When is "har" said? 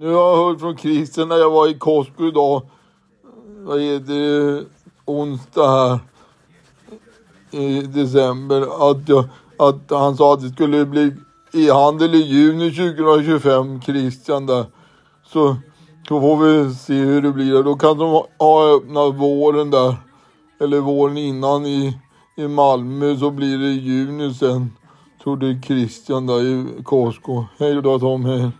0.06-0.30